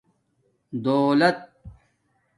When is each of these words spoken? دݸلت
دݸلت 0.83 1.37